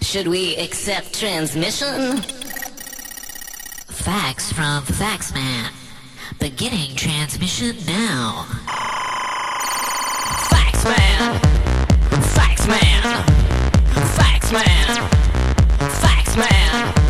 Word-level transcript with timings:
Should 0.00 0.28
we 0.28 0.56
accept 0.56 1.18
transmission? 1.18 2.18
Fax 3.88 4.52
from 4.52 4.82
Faxman. 4.84 5.72
Beginning 6.38 6.94
transmission 6.96 7.76
now. 7.86 8.44
Faxman. 10.50 11.38
Faxman. 12.34 13.02
Faxman. 14.16 15.04
Faxman. 16.00 16.00
Faxman. 16.00 17.03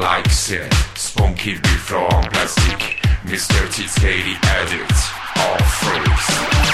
likes 0.00 0.50
it 0.50 0.72
Spunky 0.94 1.54
from 1.56 2.22
plastic. 2.32 2.80
Mr. 3.24 3.60
T's 3.72 3.94
Katie 3.96 4.38
edits 4.56 5.02
All 5.36 5.60
fruits. 5.80 6.26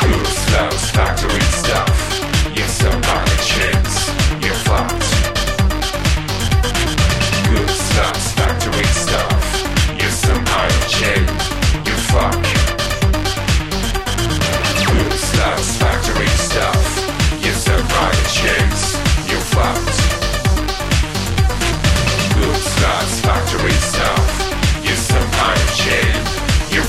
Oops, 0.06 0.52
loves 0.54 0.90
factory 0.90 1.46
stuff. 1.60 1.90
Yes, 2.54 2.70
somebody 2.82 3.36
checks 3.50 3.96
You're 4.44 4.60
fucked. 4.66 5.06
Oops, 7.50 7.96
loves 7.98 8.26
factory 8.38 8.88
stuff. 9.02 9.42
Yes, 9.98 10.14
somebody 10.26 10.78
checks 10.94 11.46
You 11.86 11.96
fuck 12.10 12.46
Oops, 14.94 15.38
loves 15.38 15.76
factory 15.82 16.30
stuff. 16.46 16.80
Yes, 17.42 17.58
somebody 17.66 18.22
checks 18.38 18.82
You 19.28 19.38
fucked. 19.54 19.95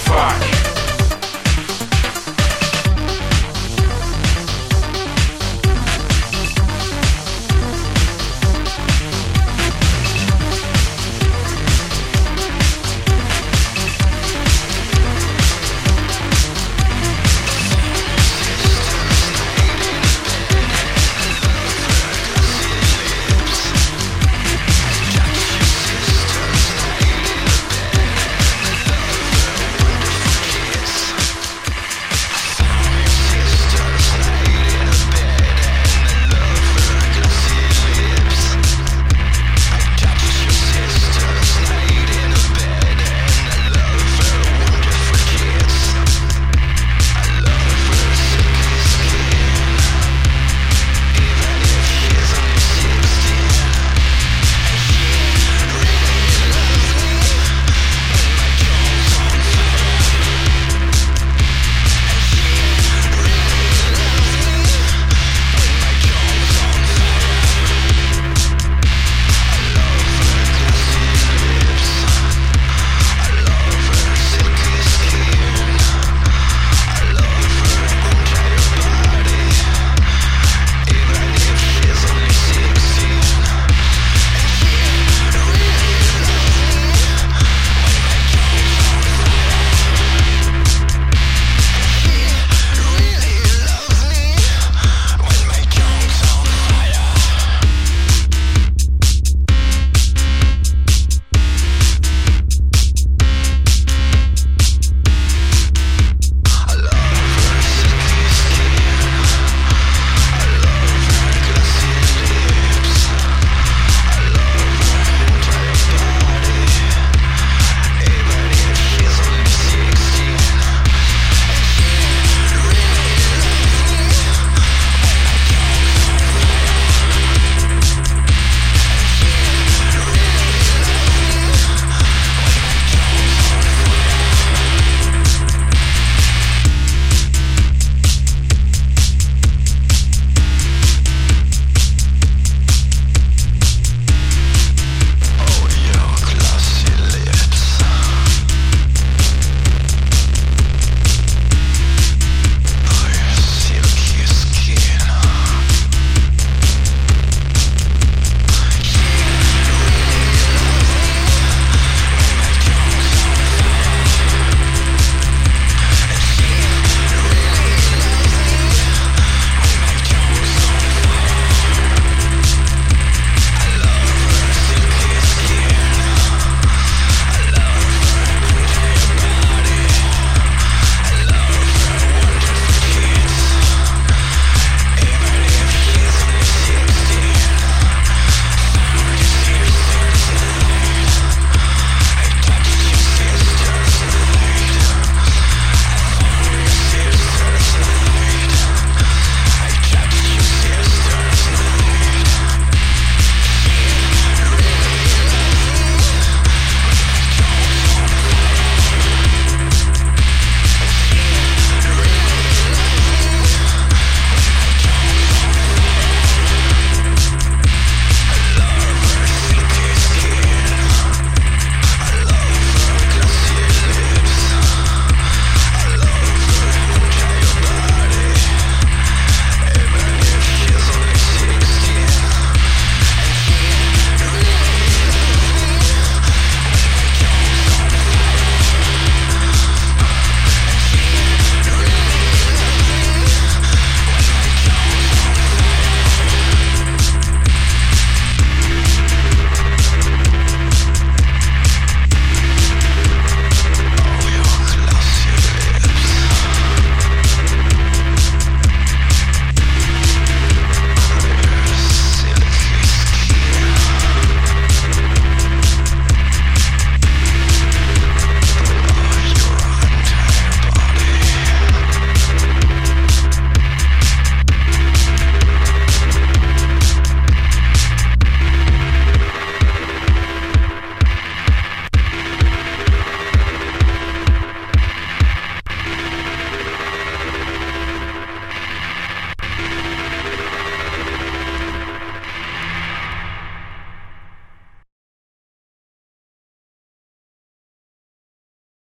fuck. 0.07 0.56